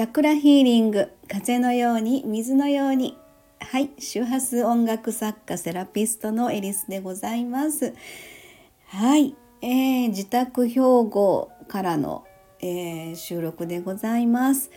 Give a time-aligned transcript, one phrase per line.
[0.00, 3.18] チャクラヒーリング風のように水のように。
[3.60, 7.92] はい周波数音楽作家セラピストのエリスでございます。
[8.86, 12.24] はい、えー、自宅兵庫からの、
[12.60, 14.70] えー、収録でございます。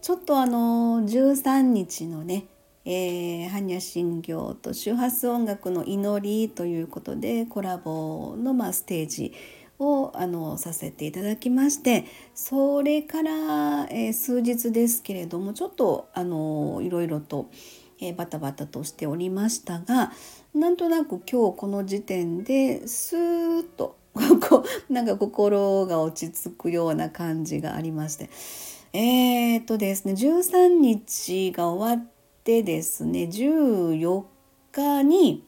[0.00, 2.46] ちょっとあの13日のね
[2.86, 9.34] えー、般若心経と周波数音楽の祈りということでコラボの、まあ、ステージ
[9.80, 13.32] をあのさせていただきましてそれから、
[13.90, 17.50] えー、数日ですけれどもちょっとあのいろいろと、
[18.00, 20.12] えー、バタバタとしておりましたが
[20.54, 23.96] なんとなく今日この時点でスーッと
[24.48, 28.28] こなんか心が落ち着くような感じがありまして。
[28.92, 32.06] えー、っとですね13日が終わっ
[32.42, 34.24] てですね14
[34.72, 35.44] 日に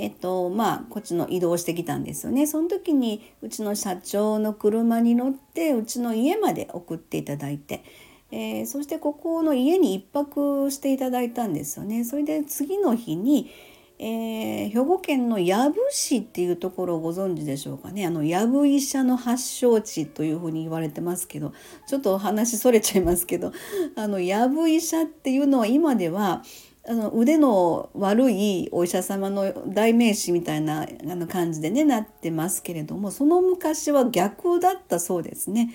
[0.00, 2.46] えっとまあこっちの移動してきたんですよね。
[2.46, 7.84] その時にうちの社長の車に乗ってうちの家まで送っていただいて、
[8.30, 12.04] えー、そしてここの家に1泊していただいたんですよね。
[12.04, 13.50] それで次の日に、
[13.98, 18.06] えー、兵庫県の養父市っていうところをご存知でしょうかね。
[18.06, 21.52] あの藪医者の発祥地というふうに言われてますけど
[21.86, 23.52] ちょっとお話それちゃいますけど
[23.96, 26.42] あの藪医者っていうのは今では
[26.88, 35.74] あの腕の悪いお医者様の代名詞みたいなあの感じでねなってますけれどもその昔は逆だったそうですね。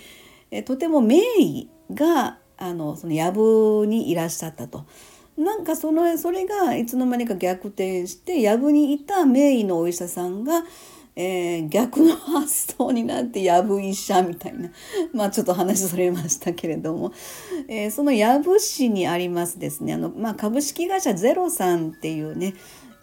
[0.51, 4.85] えとても名医があのその藪にいらっしゃったと。
[5.37, 10.63] なんかそのそれがいつの間にか逆転して藪にいた名医のお医者さんが
[11.15, 14.69] えー、逆の発想になってやぶ医者みたいな。
[15.13, 17.11] まあちょっと話それましたけれども、
[17.67, 19.93] えー、そのやぶ市にありますですね。
[19.93, 22.53] あの、まあ、株式会社ゼロさんっていうね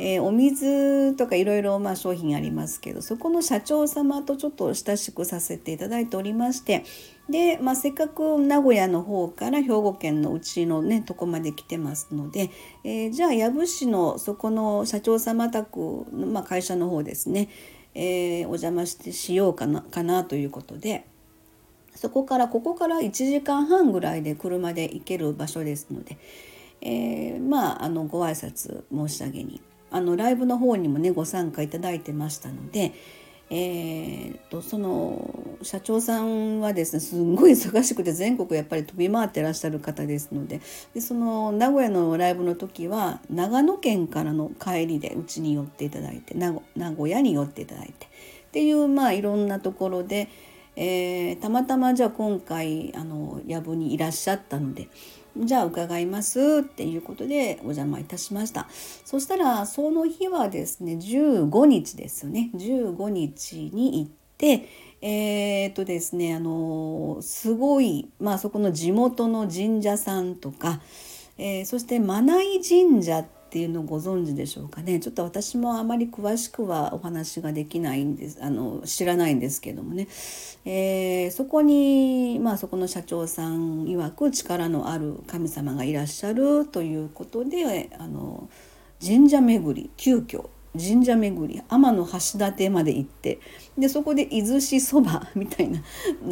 [0.04, 6.84] えー、お水とかいろいろ商品ありますけどそこの社長様とちょっと親しくさせていただいておりまして
[7.30, 12.50] で、まあ、せっかく名古屋の方から兵庫県のうちのねとこまで来てますので、
[12.82, 15.78] え、じゃあ養父市のそこの社長様宅
[16.12, 17.48] の、まあ、会社の方ですね。
[17.94, 21.06] えー、お邪魔してしようかなかなということで
[21.94, 26.16] そこからここから1時間半ぐらいで車で行ける場所ですので、
[26.80, 29.60] えー、まああのご挨拶申し上げに
[29.90, 32.94] あのライブの方にもねご参加いただいてましたので、
[33.50, 40.60] えーと、その社長さんはですねすんごい忙しくて全国やっぱり飛び回ってらっしゃる方ですので
[40.94, 46.52] でその名古屋のライブの時は長野県からの帰りでうちに寄っていただいて名
[46.90, 48.08] 古屋に寄っていただいてっ
[48.52, 50.28] ていうまあいろんなところで、
[50.76, 54.88] えー、たまたまじゃあ今回あの藪にいらっしゃったので。
[55.34, 64.68] じゃあ伺いますっていうことでお邪魔いたしましたそしたらその日はですね15日ですよね15日に行って
[65.02, 70.80] えー、とですねあのすごいまあそこの地元の神社さんとか、
[71.36, 74.98] えー、そしてマナイ神社ってっていうのをご存知でしょうかね。
[74.98, 80.08] ちょっと私もあまり詳しくはお話ができないんですあの知らないんですけどもね、
[80.64, 88.48] えー、そこにまあそこの社長さん曰く力のある神様がいらっしゃるということであの
[89.04, 90.48] 神社巡り急遽
[90.78, 92.04] 神社巡り天橋
[92.38, 93.40] 立まで行って
[93.76, 95.82] でそこで伊豆市そば みたいな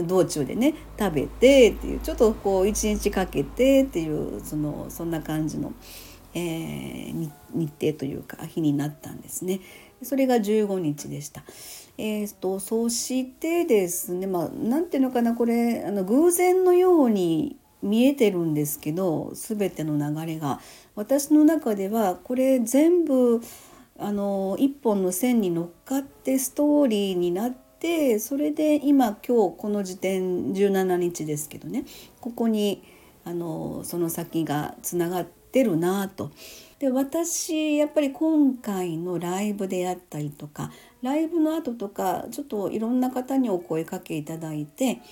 [0.05, 5.73] 道中でね食べてっていうちょっとこう一日かけてっていうそのそんな感じの。
[6.33, 9.59] えー、日程というか日になったんですね。
[10.03, 11.43] それが15日でした。
[11.99, 20.61] えーと、そしてですねまあ何ていうのかなこれあの偶然のように見えてるんですけど全ての流れが
[20.95, 23.41] 私の中ではこれ全部
[24.01, 31.85] あの一本の線に乗っかってストーリーになってそれで今今日この時点17日ですけどね
[32.21, 32.83] ここに
[33.25, 36.31] あのその先がつながってるなと。
[36.79, 40.73] で私やっぱり今回のライブであったりとか
[41.03, 45.03] ライブの後とかちょっといろんな方にお声かけいただいて、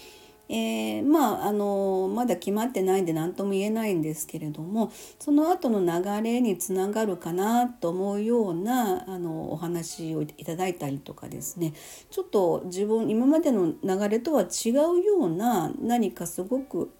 [0.48, 11.74] えー、まああのまだ決まってないんで何とも言えないんですけれどもその後の流れにつながるかなと思うようなあのお話をいただいたりとかですね。
[12.10, 16.90] ちょっと自分今までの流れとは違うような何かすごく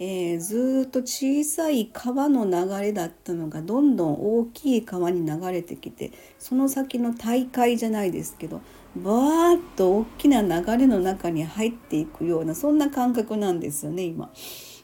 [0.00, 8.60] えー、ずっと小さい川の流れだったのがどんどん大きい川に流れてきてその先の大海じゃないですけど
[8.96, 14.30] バーッと大きな流れの中に入っていくようなそんな感覚なんですよね今。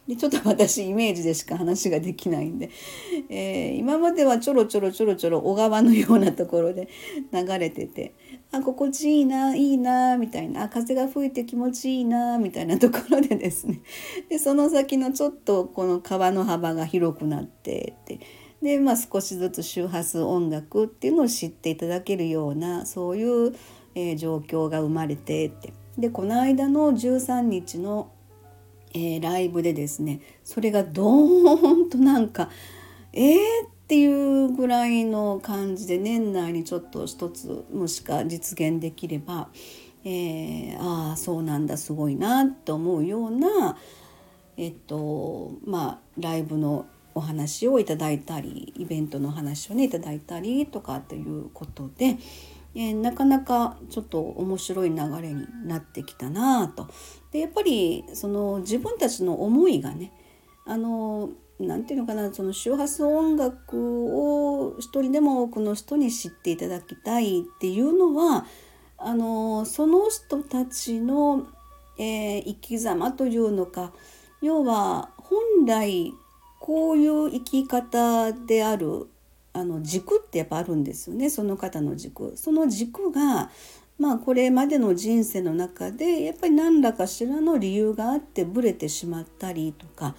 [0.08, 2.70] でちょっと私イメージでしか話ができないんで、
[3.28, 6.88] えー、今まではちょろちょろちょろちょろ小川のようなところで
[7.32, 8.14] 流れてて
[8.50, 10.64] あ心地いいないいなみたいな。
[10.64, 13.80] あ風が吹いて気持ちいいなみたいなところでですね。
[14.28, 18.18] でその先のちょっとこの川の幅が広くなってって。
[18.60, 23.54] で、まあ、少しずつ周波数音楽っていうのを知っていただけるようなそういう、
[24.00, 25.73] えー、状況が生まれてって。
[25.99, 28.11] でこの間の13日の、
[28.94, 32.49] えー、ライブでですねそれがドーンとなんか
[33.12, 33.37] えー
[33.67, 39.49] っていうぐらいの感じで年内にちょっと一つもしか実現できれば、
[40.05, 43.76] えー、ああそうなんだすごいなと思うような
[44.56, 52.17] えっとまあライブのお話をいただいたりイベントの話をねいただいたりとかっていうことで、
[52.75, 56.88] えー、なかなかちょっと面白い流れになってきたなと。
[57.32, 60.12] でやっぱりその自分たちの思いがね
[60.64, 68.46] あの何て言うのかなその周波数音楽を一人でも多くの人に知っていただきたいっていうのは
[68.96, 71.46] あのその人たちの、
[71.99, 73.93] えー、生き様というのか
[74.43, 76.12] 要は本来
[76.61, 79.08] こういう生き方である
[79.52, 82.37] あの軸ってやっぱあるんですよねその方の軸。
[82.37, 83.50] その軸が
[83.99, 90.14] まあこれまでの人生の中でやっぱり何らかしらの理由があってブレてしまったりとか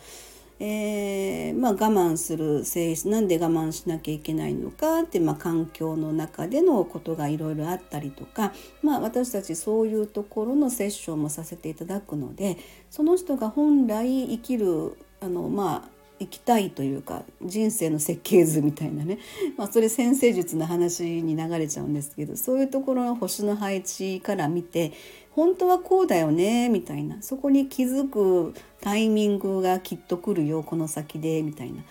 [0.63, 12.57] えー、まあ、我慢する性質なんで我慢しなきゃいけないのかって、まあ、環境の中でのことがいろいろあったりとか、まあ、私たちそういうところのセッションもさせていただくので
[12.91, 19.17] その人が本来生きるあの、まあ、生きたいというか人生の設計図みたいなね、
[19.57, 24.91] まあ、それ先生術の話に流れちゃうんですけどそういうところの星の配置から見て
[25.31, 27.21] 本当はこうだよねみたいな。
[27.21, 31.83] そこに気づくタイミングがきっと来るよこの先でみたいな。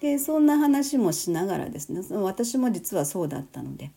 [0.00, 3.90] でそんな話もしながらですね私も実はそうだったので、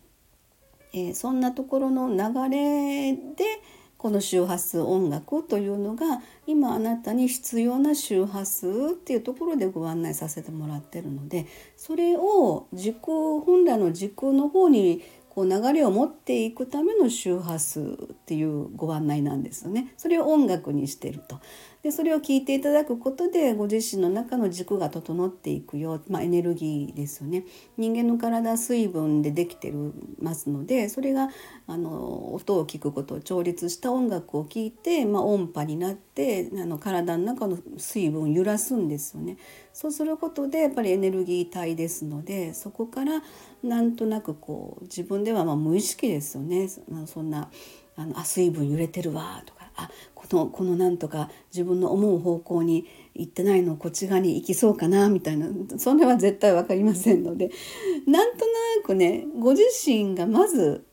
[0.94, 3.20] えー、そんなところの流れで
[3.98, 15.02] この周波数音楽というのが今あなたに必要な周波数っていうところでご案内させてもらってるのでそれを時空本来の時空の方に
[15.38, 17.86] こう流れを持っていくための周波数っ
[18.26, 19.94] ていうご案内なんですよね。
[19.96, 21.40] それを音楽にしてると。
[21.84, 27.46] でそれを聞いていただくことでご自身の中の軸が整っていくよ、まあ、エネルギーですよね
[27.78, 31.30] 人間の体水分でできてるますのでそれが
[31.68, 39.38] あの音を聞くことを調律した音楽を聴いて、まあ、音波になってあの体の中の水分を揺らすんですよね。
[39.78, 43.22] そうすることでやっぱりエネルギー体ですのでそこから
[43.62, 46.68] なんとなくこう自分ではま無意識ですよね。
[47.06, 47.52] そんな
[47.96, 55.48] あのあ水分揺れてるわとかあこのこのなんとか自分の思う方向に行ってないのこっち側に行きそうかなみたいな
[55.78, 57.52] それは絶対分かりませんので
[58.08, 58.52] なんとな
[58.84, 60.88] くねご自身がまず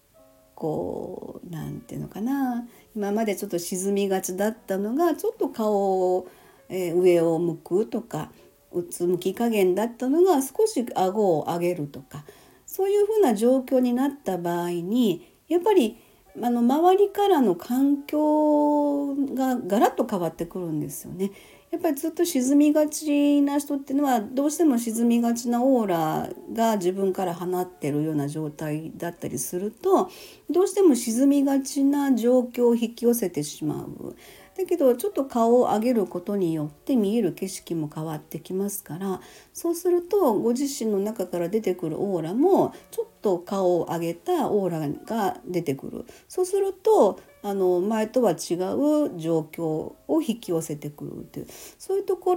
[0.54, 6.28] こう何て言うのかな今までちょっと沈みがちだったのがちょっと顔を、
[6.68, 8.30] えー、上を向くとか
[8.74, 12.24] うつむき加減だったのが少し顎を上げるとか
[12.66, 15.96] そういうふうな状況になった場合にやっぱり
[16.42, 21.30] あの周りからの環境がガラッと変わってくるんですよね。
[21.70, 30.08] やっぱりずっと沈みがちな人っていうのはどうしても沈みがちなオーラが自分から放ってるような状態だったりすると
[30.48, 34.14] どうしても沈みがちな状況を引き寄せてしまう。
[34.56, 39.20] だけどちょっと顔を上げることによって見える景色も変わってきますから
[39.52, 46.04] そうするとご自身の中から出てくるオーラもちょっと顔を上げたオーラが出てくる。
[46.28, 51.46] そうするとあの前とは違う状況を引き寄せてくるっていう
[51.78, 52.34] そういうとこ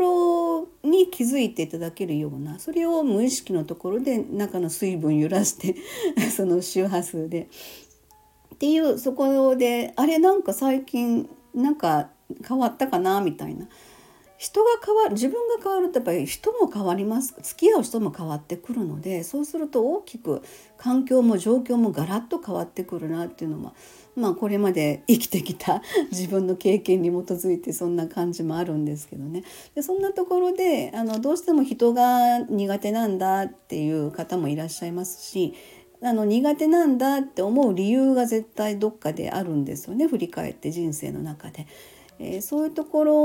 [0.84, 5.78] ろに気づいていただけるようなそれを無意識のところで中の水分揺らして
[6.36, 7.48] その周波数で。
[8.56, 12.10] っていうそこであれなんか最近なんか
[12.48, 13.68] 変わったかなみたいな。
[14.38, 17.34] 人が変わる自分が変わるとやっぱり人も変わります。
[17.42, 20.44] 付き合う人も変わってくるのでそうすると大きく
[20.78, 23.74] 環境も状況もガラッと変わってくるなっていうのは
[24.16, 29.44] まあこれまで生きてきた 自分の経験に基づいてそんな感じもあるんですけどね。
[29.74, 35.56] でそんなところであのどうしても人が苦手なんだっていう方もいらっしゃいますし
[36.02, 41.68] あの苦手なんだって思う理由が絶対どっかであるんですよね振り返って人生の中で。
[42.20, 43.16] えー、そういうところ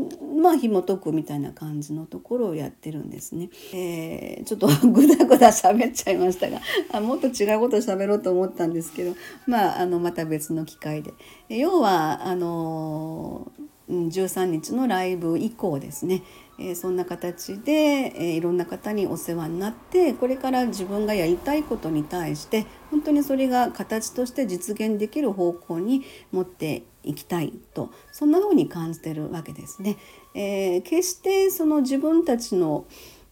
[0.00, 0.08] を
[0.42, 3.48] まあ紐解くみたいな感じのところをやってるんですね。
[3.72, 6.60] えー、ちょっとグダグダ喋っちゃいましたが
[6.92, 9.14] あもっと違うこと喋ろうと思ったんですけど
[9.46, 11.12] まああのまた別の機会で。
[11.48, 13.52] 要はあの
[13.88, 16.22] 13日のライブ以降ですね
[16.58, 29.96] えー、そんな形で、えー、いろんな方にお世話になってこれから自分がやりたいことに対して本当にそれが形として実現できる方向に持っていきたいとそんな風に感じてるわけですね。
[30.34, 32.86] えー、決してその自分たちの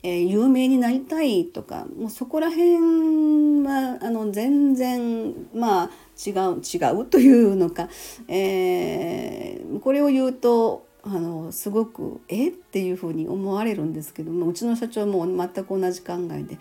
[0.05, 7.89] えー、有名になりたいとかもうそこら辺はあの全然まあ違う違うというのか、
[8.27, 12.49] えー、これを言うとあのすごくえ？
[12.49, 16.59] っていうふうに思われるんですけどもうちの社長も全く同じ考えで、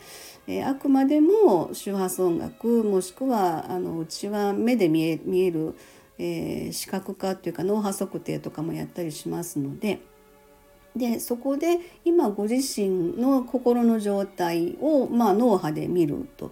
[0.48, 5.75] えー、あくまでも周波数音楽もしくはあのうちは目で見え見える、
[6.17, 10.01] えー、視覚化っていうか脳波測定とかもやったりしますので。
[10.95, 16.51] でそこで今ご自身の心の状態を、まあ、脳波で見ると。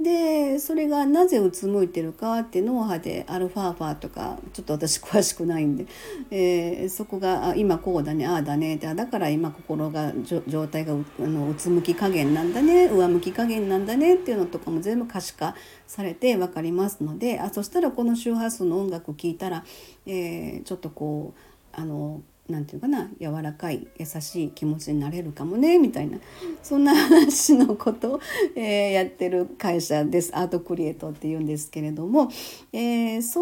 [0.00, 5.86] でそれがなぜうつむいてるかって脳波でアルファーファーとかちょっと私詳しくないんで、
[6.30, 10.12] えー、そこが今こうだねああだねだから今心が
[10.46, 15.56] 状態がうあのうつむき加減なんだね上向き加減なんだねっていうのとかも全部可視化
[15.88, 19.64] されて分かりますのであそしたらこの周波数の音楽聴いたら、
[20.06, 21.40] えー、ちょっとこう
[21.72, 26.18] あのなんていうかな柔らかい優しい気持ちになれるかもねみたいな
[26.62, 28.20] そんな話のことを、
[28.56, 32.30] えー、やってる会社ですアートクリエイトっていうんですけれども、
[32.72, 33.40] えー、そ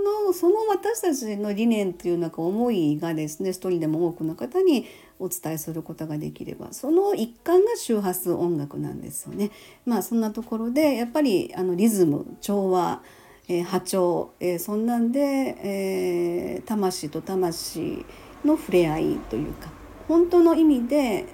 [0.00, 4.86] のその私たちの理念っていうなんか思いがですね一人でも多くの方に
[5.20, 9.50] お伝えすることができればその一環が周波数音楽なんですよね。
[9.86, 13.02] まあそんなところでやっぱりあのリズム調和
[13.48, 18.04] えー、波長、えー、そんなんで、えー、魂と魂
[18.44, 19.70] の触れ合いというか
[20.08, 21.26] 本当の意味で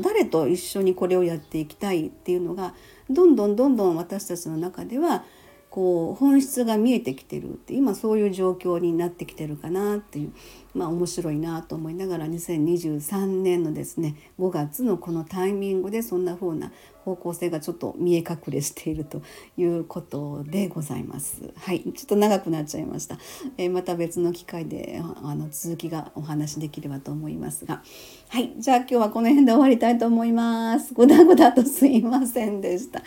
[0.00, 2.74] 誰と一緒にこれをやっていきたいっていうのが
[3.08, 5.24] どんどんどんどん私たちの中では
[5.70, 10.32] こう本質が見えてきてるって今そういう状況になってきてるかなっていう
[10.76, 16.70] まあ面白いなと思いながら2023年のですね5月のこのタイミングでそんな風な
[17.06, 19.22] 方向性がちょっと見え隠れしていると
[19.56, 21.52] いうことでございます。
[21.56, 23.16] はい、ちょっと長くなっちゃいました。
[23.56, 27.82] えー、また別の機会であの続きがお話できればと思いますが、
[28.28, 30.94] はい、じゃあ今日はこの辺で終わりたいと思います。
[30.94, 33.02] ごだごだとすいませんでした。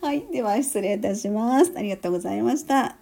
[0.00, 1.72] はい、では失礼いたします。
[1.76, 3.01] ありがとうございました。